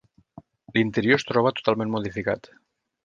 L'interior 0.77 1.21
es 1.21 1.27
troba 1.33 1.53
totalment 1.59 1.93
modificat. 1.97 2.51